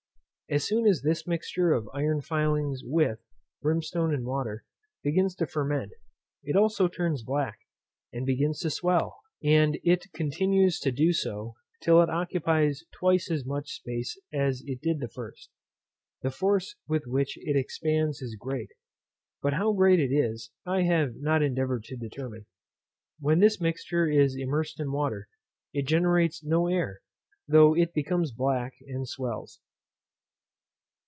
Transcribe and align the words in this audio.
As 0.49 0.67
soon 0.67 0.85
as 0.85 1.01
this 1.01 1.25
mixture 1.25 1.71
of 1.71 1.87
iron 1.93 2.19
filings 2.19 2.81
with, 2.83 3.21
brimstone 3.61 4.13
and 4.13 4.25
water, 4.25 4.65
begins 5.01 5.33
to 5.35 5.47
ferment, 5.47 5.93
it 6.43 6.57
also 6.57 6.89
turns 6.89 7.23
black, 7.23 7.59
and 8.11 8.25
begins 8.25 8.59
to 8.59 8.69
swell, 8.69 9.21
and 9.41 9.79
it 9.81 10.11
continues 10.11 10.77
to 10.81 10.91
do 10.91 11.13
so, 11.13 11.53
till 11.81 12.01
it 12.01 12.09
occupies 12.09 12.83
twice 12.91 13.31
as 13.31 13.45
much 13.45 13.71
space 13.71 14.19
as 14.33 14.61
it 14.65 14.81
did 14.81 15.01
at 15.01 15.13
first. 15.13 15.51
The 16.21 16.31
force 16.31 16.75
with 16.85 17.07
which 17.07 17.37
it 17.37 17.55
expands 17.55 18.21
is 18.21 18.35
great; 18.37 18.71
but 19.41 19.53
how 19.53 19.71
great 19.71 20.01
it 20.01 20.11
is 20.13 20.51
I 20.65 20.81
have 20.81 21.15
not 21.15 21.41
endeavoured 21.41 21.85
to 21.85 21.95
determine. 21.95 22.45
When 23.21 23.39
this 23.39 23.61
mixture 23.61 24.05
is 24.05 24.35
immersed 24.35 24.81
in 24.81 24.91
water, 24.91 25.29
it 25.71 25.87
generates 25.87 26.43
no 26.43 26.67
air, 26.67 26.99
though 27.47 27.73
it 27.73 27.93
becomes 27.93 28.33
black, 28.33 28.73
and 28.85 29.07
swells. 29.07 29.61